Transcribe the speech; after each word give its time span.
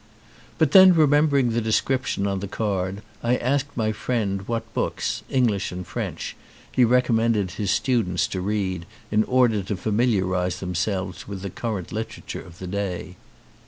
But 0.57 0.71
then, 0.71 0.95
remembering 0.95 1.51
the 1.51 1.61
description 1.61 2.25
on 2.25 2.39
the 2.39 2.47
card, 2.47 3.03
I 3.21 3.35
asked 3.37 3.77
my 3.77 3.91
friend 3.91 4.47
what 4.47 4.73
books, 4.73 5.21
English 5.29 5.71
and 5.71 5.85
French, 5.85 6.35
he 6.71 6.83
recommended 6.83 7.51
his 7.51 7.69
students 7.69 8.25
to 8.29 8.41
read 8.41 8.87
in 9.11 9.23
order 9.25 9.61
to 9.61 9.77
familiarise 9.77 10.59
themselves 10.59 11.27
with 11.27 11.43
the 11.43 11.51
current 11.51 11.91
literature 11.91 12.41
of 12.41 12.57
the 12.57 12.65
day. 12.65 13.15